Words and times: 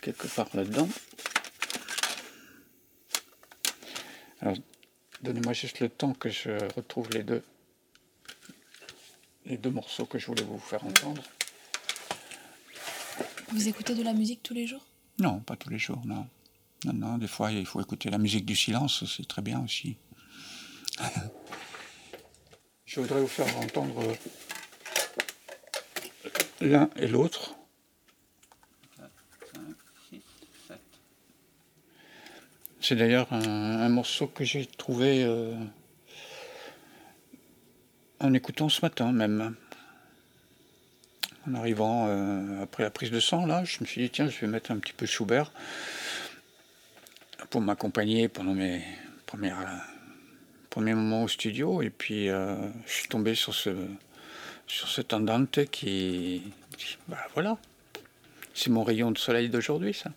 quelque 0.00 0.26
part 0.26 0.48
là-dedans. 0.54 0.88
Alors, 4.40 4.56
donnez-moi 5.22 5.52
juste 5.52 5.80
le 5.80 5.88
temps 5.88 6.12
que 6.14 6.28
je 6.28 6.50
retrouve 6.74 7.10
les 7.10 7.22
deux, 7.22 7.42
les 9.46 9.56
deux 9.56 9.70
morceaux 9.70 10.06
que 10.06 10.18
je 10.18 10.26
voulais 10.26 10.44
vous 10.44 10.58
faire 10.58 10.84
entendre. 10.84 11.22
Vous 13.50 13.66
écoutez 13.66 13.94
de 13.94 14.02
la 14.02 14.12
musique 14.12 14.42
tous 14.42 14.54
les 14.54 14.66
jours? 14.66 14.86
Non, 15.18 15.40
pas 15.40 15.56
tous 15.56 15.70
les 15.70 15.78
jours, 15.78 16.02
non. 16.04 16.28
Non, 16.84 16.92
non, 16.92 17.18
des 17.18 17.26
fois, 17.26 17.50
il 17.50 17.66
faut 17.66 17.80
écouter 17.80 18.10
la 18.10 18.18
musique 18.18 18.46
du 18.46 18.54
silence, 18.54 19.04
c'est 19.06 19.26
très 19.26 19.42
bien 19.42 19.64
aussi. 19.64 19.96
je 22.86 23.00
voudrais 23.00 23.20
vous 23.20 23.26
faire 23.26 23.56
entendre 23.58 24.16
l'un 26.60 26.88
et 26.96 27.08
l'autre. 27.08 27.57
C'est 32.88 32.96
d'ailleurs 32.96 33.30
un, 33.34 33.90
morceau 33.90 34.28
que 34.28 34.44
j'ai 34.44 34.64
trouvé 34.64 35.22
euh, 35.22 35.52
en 38.18 38.32
écoutant 38.32 38.70
ce 38.70 38.80
matin 38.80 39.12
même. 39.12 39.54
En 41.46 41.52
arrivant 41.52 42.06
euh, 42.08 42.62
après 42.62 42.84
la 42.84 42.90
prise 42.90 43.10
de 43.10 43.20
sang, 43.20 43.44
là, 43.44 43.62
je 43.64 43.76
me 43.82 43.84
suis 43.84 44.00
dit, 44.00 44.08
tiens, 44.08 44.30
je 44.30 44.40
vais 44.40 44.46
mettre 44.46 44.70
un 44.70 44.78
petit 44.78 44.94
peu 44.94 45.04
Schubert 45.04 45.52
pour 47.50 47.60
m'accompagner 47.60 48.26
pendant 48.26 48.54
mes 48.54 48.82
premières, 49.26 49.84
premiers 50.70 50.94
moments 50.94 51.24
au 51.24 51.28
studio. 51.28 51.82
Et 51.82 51.90
puis, 51.90 52.30
euh, 52.30 52.56
je 52.86 52.92
suis 52.92 53.08
tombé 53.08 53.34
sur 53.34 53.52
ce, 53.54 53.68
sur 54.66 54.88
andante 55.12 55.66
qui. 55.66 56.42
Bah 57.06 57.18
voilà. 57.34 57.58
C'est 58.54 58.70
mon 58.70 58.82
rayon 58.82 59.10
de 59.10 59.18
soleil 59.18 59.50
d'aujourd'hui, 59.50 59.92
ça. 59.92 60.10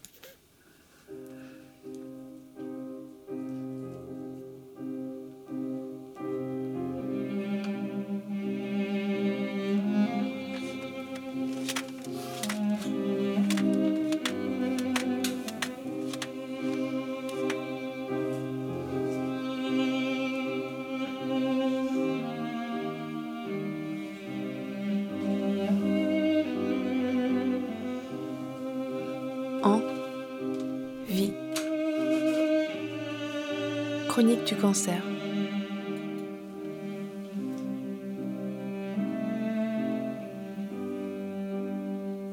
Du 34.24 34.56
cancer. 34.56 35.02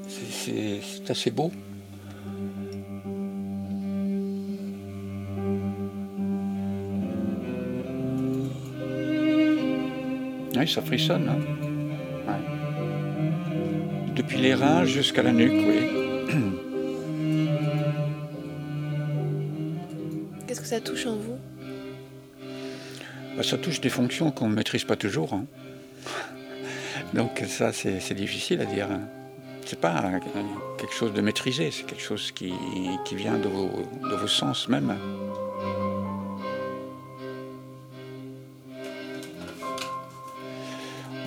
C'est 0.07 1.11
assez 1.11 1.31
beau. 1.31 1.51
Oui, 10.57 10.69
ça 10.69 10.83
frissonne. 10.83 11.29
Hein. 11.29 11.39
Depuis 14.15 14.39
les 14.39 14.55
reins 14.55 14.85
jusqu'à 14.85 15.23
la 15.23 15.33
nuque, 15.33 15.53
oui. 15.53 15.79
Qu'est-ce 20.47 20.61
que 20.61 20.67
ça 20.67 20.81
touche 20.81 21.07
en 21.07 21.17
vous? 21.17 21.39
Ça 23.43 23.59
touche 23.59 23.81
des 23.81 23.89
fonctions 23.89 24.31
qu'on 24.31 24.49
ne 24.49 24.55
maîtrise 24.55 24.85
pas 24.85 24.97
toujours. 24.97 25.35
Hein. 25.35 25.45
Donc 27.15 27.43
ça, 27.47 27.73
c'est 27.73 28.15
difficile 28.15 28.61
à 28.61 28.65
dire. 28.65 28.91
Hein. 28.91 29.01
C'est 29.65 29.81
pas 29.81 30.03
quelque 30.79 30.95
chose 30.95 31.13
de 31.13 31.21
maîtrisé, 31.21 31.71
c'est 31.71 31.85
quelque 31.85 32.03
chose 32.03 32.33
qui, 32.33 32.53
vient 33.13 33.39
de 33.39 33.49
vos, 33.49 34.27
sens 34.27 34.69
même. 34.69 34.97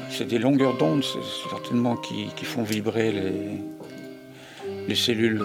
C'est 0.10 0.26
des 0.26 0.40
longueurs 0.40 0.76
d'onde, 0.78 1.04
certainement, 1.50 1.96
qui, 1.96 2.30
font 2.44 2.64
vibrer 2.64 3.12
les, 3.12 3.62
les 4.88 4.96
cellules, 4.96 5.44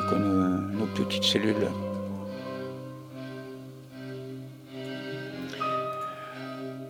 nos 0.72 0.86
petites 0.86 1.24
cellules. 1.24 1.68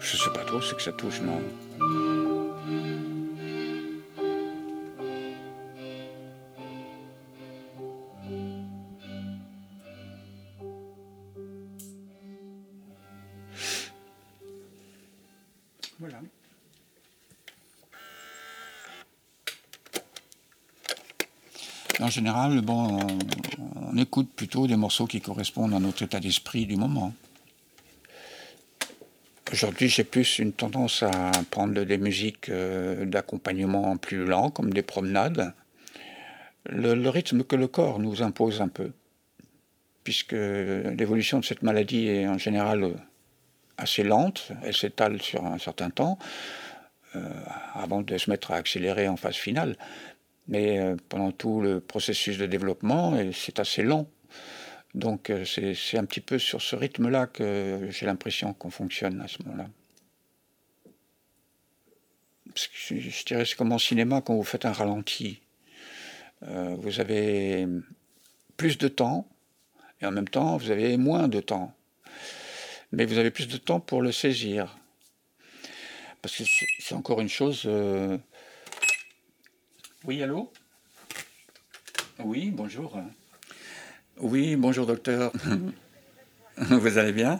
C'est 0.06 0.76
que 0.76 0.82
ça 0.82 0.92
touche, 0.92 1.20
non 1.20 1.42
Voilà. 15.98 16.20
En 21.98 22.08
général, 22.08 22.60
bon, 22.60 22.98
on 23.76 23.96
écoute 23.96 24.30
plutôt 24.36 24.66
des 24.66 24.76
morceaux 24.76 25.06
qui 25.06 25.20
correspondent 25.20 25.74
à 25.74 25.80
notre 25.80 26.02
état 26.02 26.20
d'esprit 26.20 26.66
du 26.66 26.76
moment. 26.76 27.14
Aujourd'hui, 29.56 29.88
j'ai 29.88 30.04
plus 30.04 30.38
une 30.38 30.52
tendance 30.52 31.02
à 31.02 31.32
prendre 31.50 31.82
des 31.82 31.96
musiques 31.96 32.50
euh, 32.50 33.06
d'accompagnement 33.06 33.96
plus 33.96 34.26
lents, 34.26 34.50
comme 34.50 34.70
des 34.70 34.82
promenades. 34.82 35.54
Le, 36.68 37.08
rythme 37.08 37.42
que 37.42 37.56
le 37.56 37.66
corps 37.66 37.98
nous 37.98 38.22
impose 38.22 38.60
un 38.60 38.68
peu, 38.68 38.92
puisque 40.04 40.32
l'évolution 40.32 41.38
de 41.38 41.44
cette 41.46 41.62
maladie 41.62 42.06
est 42.06 42.28
en 42.28 42.36
général 42.36 42.96
assez 43.78 44.02
lente, 44.02 44.52
elle 44.62 44.76
s'étale 44.76 45.22
sur 45.22 45.46
un 45.46 45.56
certain 45.56 45.88
temps, 45.88 46.18
euh, 47.14 47.22
avant 47.72 48.02
de 48.02 48.18
se 48.18 48.28
mettre 48.28 48.50
à 48.50 48.56
accélérer 48.56 49.08
en 49.08 49.16
phase 49.16 49.36
finale. 49.36 49.78
Mais 50.48 50.80
euh, 50.80 50.96
pendant 51.08 51.32
tout 51.32 51.62
le 51.62 51.80
processus 51.80 52.36
de 52.36 52.44
développement, 52.44 53.16
c'est 53.32 53.58
assez 53.58 53.82
lent. 53.82 54.06
Donc 54.96 55.28
euh, 55.28 55.44
c'est 55.44 55.98
un 55.98 56.06
petit 56.06 56.22
peu 56.22 56.38
sur 56.38 56.62
ce 56.62 56.74
rythme-là 56.74 57.26
que 57.26 57.86
j'ai 57.90 58.06
l'impression 58.06 58.54
qu'on 58.54 58.70
fonctionne 58.70 59.20
à 59.20 59.28
ce 59.28 59.42
moment-là. 59.42 59.68
Je 62.54 63.24
dirais 63.26 63.44
c'est 63.44 63.56
comme 63.56 63.72
en 63.72 63.78
cinéma 63.78 64.22
quand 64.22 64.34
vous 64.34 64.42
faites 64.42 64.64
un 64.64 64.72
ralenti. 64.72 65.42
Euh, 66.44 66.74
vous 66.78 66.98
avez 66.98 67.68
plus 68.56 68.78
de 68.78 68.88
temps 68.88 69.28
et 70.00 70.06
en 70.06 70.12
même 70.12 70.28
temps 70.28 70.56
vous 70.56 70.70
avez 70.70 70.96
moins 70.96 71.28
de 71.28 71.40
temps. 71.40 71.74
Mais 72.90 73.04
vous 73.04 73.18
avez 73.18 73.30
plus 73.30 73.48
de 73.48 73.58
temps 73.58 73.80
pour 73.80 74.00
le 74.00 74.12
saisir. 74.12 74.78
Parce 76.22 76.36
que 76.38 76.44
c'est 76.78 76.94
encore 76.94 77.20
une 77.20 77.28
chose. 77.28 77.64
Euh, 77.66 78.16
oui, 80.04 80.22
allô? 80.22 80.50
Oui, 82.20 82.50
bonjour. 82.50 82.98
Oui, 84.18 84.56
bonjour 84.56 84.86
docteur. 84.86 85.30
Vous 86.56 86.98
allez 86.98 87.12
bien? 87.12 87.38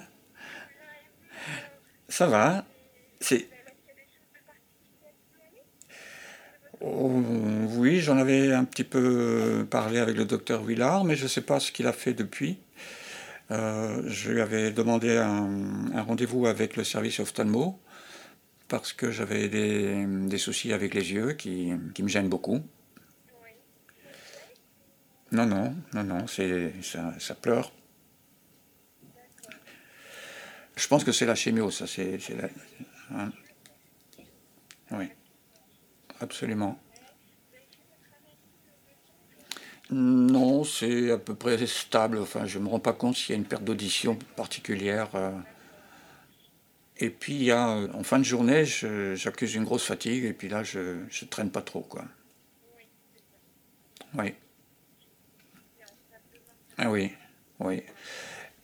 Ça 2.09 2.27
va. 2.27 2.67
C'est. 3.19 3.49
Oh, 6.83 7.11
oui, 7.77 8.01
j'en 8.01 8.19
avais 8.19 8.53
un 8.53 8.65
petit 8.65 8.85
peu 8.85 9.67
parlé 9.71 9.99
avec 9.99 10.19
le 10.19 10.27
docteur 10.27 10.63
Willard, 10.63 11.05
mais 11.05 11.17
je 11.17 11.23
ne 11.25 11.29
sais 11.29 11.41
pas 11.41 11.61
ce 11.61 11.73
qu'il 11.73 11.87
a 11.87 11.95
fait 11.95 12.13
depuis. 12.13 12.59
Euh, 13.51 14.03
je 14.07 14.33
lui 14.33 14.43
avais 14.43 14.71
demandé 14.71 15.17
un, 15.17 16.03
rendez-vous 16.03 16.47
avec 16.47 16.77
le 16.77 16.85
service 16.85 17.21
ophtalmo 17.21 17.81
parce 18.69 18.93
que 18.93 19.11
j'avais 19.11 19.49
des, 19.49 20.39
soucis 20.39 20.75
avec 20.75 20.93
les 20.93 21.13
yeux 21.13 21.33
qui 21.33 21.73
me 22.03 22.09
gênent 22.09 22.29
beaucoup. 22.29 22.63
Non, 25.37 25.45
non, 25.45 25.77
non, 25.93 26.03
non, 26.03 26.27
ça, 26.27 27.35
pleure. 27.35 27.71
Je 30.75 30.89
pense 30.89 31.05
que 31.05 31.13
c'est 31.13 31.27
la 31.27 31.35
chimio, 31.35 31.71
ça, 31.71 31.87
c'est. 31.87 32.19
Hein. 33.15 33.31
Oui, 34.93 35.11
absolument. 36.21 36.81
Non, 39.91 40.65
c'est 40.65 41.11
à 41.11 41.19
peu 41.19 41.35
près 41.35 41.67
stable. 41.67 42.17
Enfin, 42.17 42.47
je 42.47 42.59
ne 42.59 42.65
me 42.65 42.71
rends 42.71 42.81
pas 42.81 42.95
compte 42.95 43.17
s'il 43.17 43.31
y 43.31 43.33
a 43.35 43.37
une 43.37 43.45
perte 43.45 43.63
d'audition 43.63 44.19
particulière. 44.37 45.15
Euh. 45.17 45.33
Et 46.97 47.11
puis, 47.11 47.53
en 47.53 48.03
fin 48.05 48.19
de 48.19 48.25
journée, 48.25 48.65
j'accuse 48.65 49.55
une 49.55 49.65
grosse 49.65 49.85
fatigue, 49.85 50.25
et 50.25 50.33
puis 50.33 50.49
là, 50.49 50.63
je 50.63 50.79
ne 50.79 51.27
traîne 51.29 51.51
pas 51.51 51.61
trop, 51.61 51.83
quoi. 51.83 52.07
Oui. 54.15 54.33
Ah 56.87 56.91
oui, 56.91 57.11
oui. 57.59 57.83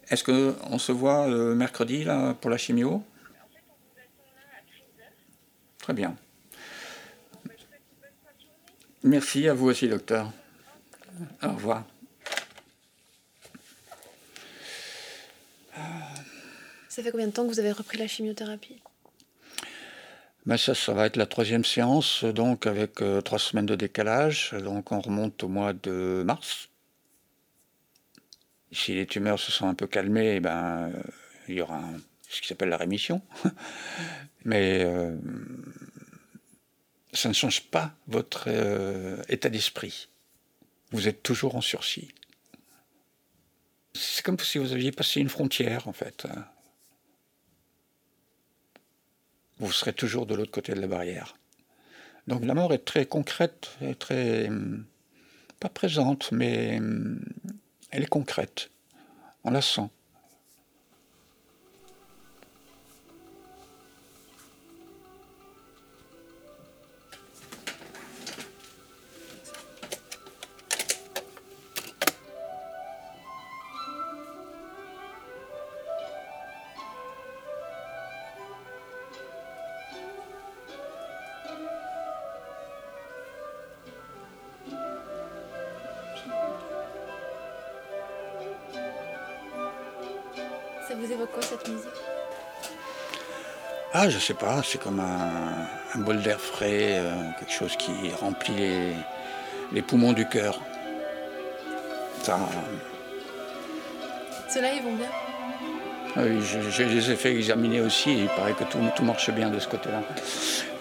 Est-ce 0.08 0.22
qu'on 0.22 0.78
se 0.78 0.92
voit 0.92 1.26
le 1.26 1.56
mercredi 1.56 2.04
là, 2.04 2.34
pour 2.34 2.50
la 2.50 2.56
chimio? 2.56 3.02
Très 5.80 5.92
bien. 5.92 6.16
Merci 9.02 9.48
à 9.48 9.54
vous 9.54 9.70
aussi, 9.70 9.88
docteur. 9.88 10.30
Au 11.42 11.48
revoir. 11.48 11.82
Ça 16.88 17.02
fait 17.02 17.10
combien 17.10 17.26
de 17.26 17.32
temps 17.32 17.42
que 17.42 17.48
vous 17.48 17.58
avez 17.58 17.72
repris 17.72 17.98
la 17.98 18.06
chimiothérapie? 18.06 18.80
Ben 20.46 20.56
ça, 20.56 20.76
ça 20.76 20.92
va 20.92 21.06
être 21.06 21.16
la 21.16 21.26
troisième 21.26 21.64
séance, 21.64 22.22
donc 22.22 22.68
avec 22.68 23.02
euh, 23.02 23.20
trois 23.20 23.40
semaines 23.40 23.66
de 23.66 23.74
décalage. 23.74 24.54
Donc 24.62 24.92
on 24.92 25.00
remonte 25.00 25.42
au 25.42 25.48
mois 25.48 25.72
de 25.72 26.22
mars. 26.24 26.68
Si 28.72 28.94
les 28.94 29.06
tumeurs 29.06 29.38
se 29.38 29.52
sont 29.52 29.68
un 29.68 29.74
peu 29.74 29.86
calmées, 29.86 30.40
ben, 30.40 30.90
euh, 30.90 31.02
il 31.48 31.56
y 31.56 31.60
aura 31.60 31.82
ce 32.28 32.40
qui 32.40 32.48
s'appelle 32.48 32.70
la 32.70 32.76
rémission. 32.76 33.22
Mais 34.44 34.82
euh, 34.84 35.16
ça 37.12 37.28
ne 37.28 37.34
change 37.34 37.64
pas 37.64 37.94
votre 38.06 38.48
état 39.28 39.50
d'esprit. 39.50 40.08
Vous 40.90 41.06
êtes 41.08 41.22
toujours 41.22 41.56
en 41.56 41.60
sursis. 41.60 42.08
C'est 43.94 44.24
comme 44.24 44.38
si 44.38 44.58
vous 44.58 44.72
aviez 44.72 44.90
passé 44.90 45.20
une 45.20 45.28
frontière, 45.28 45.86
en 45.86 45.92
fait. 45.92 46.26
vous 49.58 49.70
serez 49.70 49.92
toujours 49.92 50.26
de 50.26 50.34
l'autre 50.34 50.50
côté 50.50 50.74
de 50.74 50.80
la 50.80 50.88
barrière. 50.88 51.36
Donc 52.26 52.44
la 52.44 52.54
mort 52.54 52.72
est 52.72 52.84
très 52.84 53.06
concrète, 53.06 53.76
très 53.98 54.50
pas 55.60 55.68
présente, 55.68 56.32
mais 56.32 56.80
elle 57.92 58.02
est 58.02 58.06
concrète. 58.06 58.70
On 59.44 59.50
la 59.50 59.62
sent. 59.62 59.88
Ça 90.92 90.98
vous 90.98 91.10
évoque 91.10 91.32
quoi 91.32 91.42
cette 91.42 91.66
musique? 91.68 91.88
Ah, 93.94 94.10
je 94.10 94.18
sais 94.18 94.34
pas, 94.34 94.62
c'est 94.62 94.76
comme 94.76 95.00
un, 95.00 95.98
bol 95.98 96.20
d'air 96.20 96.38
frais, 96.38 96.98
euh, 96.98 97.14
quelque 97.38 97.50
chose 97.50 97.76
qui 97.76 98.10
remplit 98.20 98.92
les, 99.72 99.80
poumons 99.80 100.12
du 100.12 100.28
cœur. 100.28 100.60
Ça. 102.22 102.38
Ceux-là, 104.50 104.74
ils 104.74 104.82
vont 104.82 104.94
bien? 104.94 105.08
ah 106.14 106.20
Oui, 106.24 106.42
je, 106.42 106.82
les 106.82 107.10
ai 107.10 107.16
fait 107.16 107.34
examiner 107.36 107.80
aussi, 107.80 108.12
il 108.12 108.28
paraît 108.28 108.52
que 108.52 108.64
tout, 108.64 108.78
tout 108.94 109.04
marche 109.04 109.30
bien 109.30 109.48
de 109.48 109.60
ce 109.60 109.68
côté-là. 109.68 110.02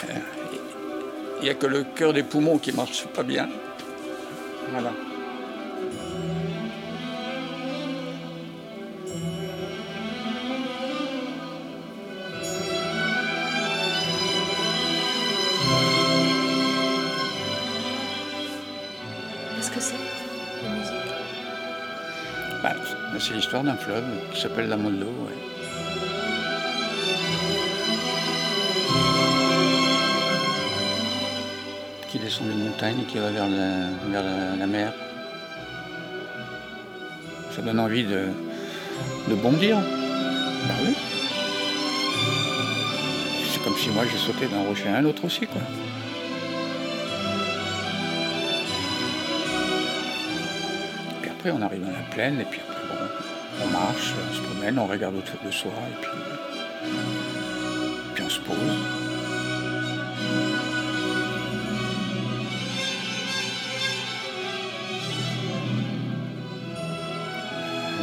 Euh, 0.09 0.13
il 1.39 1.43
n'y 1.43 1.49
a 1.49 1.53
que 1.53 1.67
le 1.67 1.85
cœur 1.85 2.11
des 2.11 2.23
poumons 2.23 2.57
qui 2.57 2.73
marche 2.73 3.07
pas 3.07 3.23
bien. 3.23 3.47
Voilà. 4.71 4.91
C'est 23.21 23.35
l'histoire 23.35 23.63
d'un 23.63 23.75
fleuve 23.75 24.03
qui 24.33 24.41
s'appelle 24.41 24.67
la 24.67 24.77
Mollo. 24.77 25.07
Qui 32.09 32.17
descend 32.17 32.47
des 32.47 32.55
montagnes 32.55 33.01
et 33.01 33.05
qui 33.05 33.19
va 33.19 33.29
vers 33.29 33.47
la, 33.47 34.67
mer. 34.67 34.91
Ça 37.51 37.61
donne 37.61 37.79
envie 37.79 38.05
de, 38.05 38.29
de 39.27 39.35
bondir. 39.35 39.77
Bah 39.77 40.73
oui. 40.83 40.95
C'est 43.51 43.63
comme 43.63 43.77
si 43.77 43.89
moi 43.89 44.03
je 44.11 44.17
sautais 44.17 44.47
d'un 44.47 44.63
rocher 44.63 44.89
à 44.89 44.97
un 44.97 45.05
autre 45.05 45.25
aussi, 45.25 45.45
quoi. 45.45 45.61
Puis 51.21 51.29
après, 51.29 51.51
on 51.51 51.61
arrive 51.61 51.81
dans 51.81 51.91
la 51.91 52.15
plaine, 52.15 52.41
et 52.41 52.45
puis 52.45 52.59
on 53.59 53.67
marche, 53.67 54.13
on 54.29 54.33
se 54.33 54.41
promène, 54.41 54.79
on 54.79 54.87
regarde 54.87 55.15
autour 55.15 55.39
de 55.45 55.51
soi 55.51 55.71
et 55.71 56.01
puis, 56.01 56.11
puis 58.13 58.23
on 58.23 58.29
se 58.29 58.39
pose. 58.39 58.57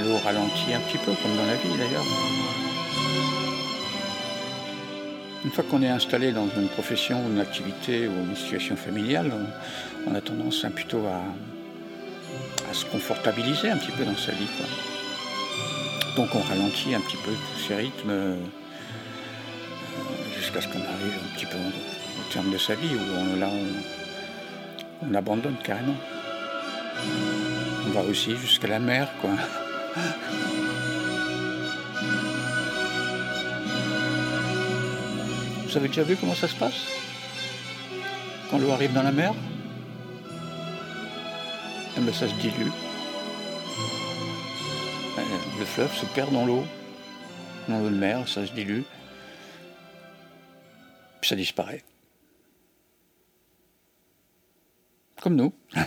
L'eau 0.05 0.19
ralentit 0.25 0.75
un 0.75 0.81
petit 0.81 0.99
peu, 0.99 1.13
comme 1.23 1.37
dans 1.37 1.47
la 1.47 1.55
vie 1.57 1.77
d'ailleurs. 1.79 2.05
Une 5.45 5.51
fois 5.53 5.65
qu'on 5.71 5.83
est 5.83 5.89
installé 5.89 6.33
dans 6.33 6.49
une 6.57 6.69
profession, 6.69 7.23
une 7.31 7.41
activité 7.41 8.09
ou 8.09 8.13
une 8.29 8.37
situation 8.37 8.77
familiale, 8.77 9.33
on, 10.07 10.15
a 10.15 10.21
tendance 10.21 10.67
plutôt 10.75 11.07
à, 11.07 11.23
à, 12.69 12.75
se 12.75 12.85
confortabiliser 12.85 13.71
un 13.71 13.77
petit 13.77 13.93
peu 13.93 14.05
dans 14.05 14.17
sa 14.17 14.33
vie. 14.33 14.49
Donc 16.19 16.35
on 16.35 16.41
ralentit 16.41 16.93
un 16.97 17.01
petit 17.01 17.17
peu 17.19 17.31
tous 17.31 17.61
ces 17.69 17.77
rythmes 17.77 18.11
euh, 18.11 18.37
jusqu'à 20.37 20.61
ce 20.61 20.67
qu'on 20.67 20.81
arrive 20.81 21.15
un 21.15 21.37
petit 21.37 21.47
peu 21.47 21.57
au, 21.57 22.33
terme 22.33 22.51
de 22.51 22.59
sa 22.59 22.75
vie 22.75 22.89
où 22.93 23.39
là 23.39 23.49
on, 25.01 25.15
abandonne 25.15 25.55
carrément. 25.63 25.95
On 27.87 27.91
va 27.91 28.03
aussi 28.03 28.37
jusqu'à 28.37 28.67
la 28.67 28.81
mer 28.81 29.09
quoi. 29.21 29.31
Vous 35.69 35.77
avez 35.77 35.87
déjà 35.87 36.03
vu 36.03 36.17
comment 36.17 36.35
ça 36.35 36.49
se 36.49 36.57
passe? 36.57 36.83
Quand 38.51 38.59
l'eau 38.59 38.73
arrive 38.73 38.93
dans 38.93 39.05
la 39.05 39.13
mer? 39.13 39.33
Eh 41.97 42.01
ben, 42.01 42.13
ça 42.13 42.27
se 42.27 42.35
dilue 42.35 42.73
le 45.59 45.65
fleuve 45.65 45.93
se 45.93 46.07
perd 46.07 46.33
dans 46.33 46.47
l'eau, 46.47 46.65
dans 47.69 47.81
l'eau 47.81 47.91
de 47.91 47.97
mer, 47.97 48.29
ça 48.29 48.47
se 48.47 48.53
dilue, 48.53 48.83
puis 51.21 51.29
ça 51.29 51.35
disparaît. 51.35 51.83
Comme 55.21 55.35
nous. 55.35 55.53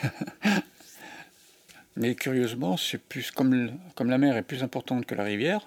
Mais 1.96 2.16
curieusement, 2.16 2.76
c'est 2.76 2.98
plus 2.98 3.32
comme, 3.32 3.80
comme 3.96 4.10
la 4.10 4.18
mer 4.18 4.36
est 4.36 4.44
plus 4.44 4.62
importante 4.62 5.06
que 5.06 5.16
la 5.16 5.24
rivière, 5.24 5.66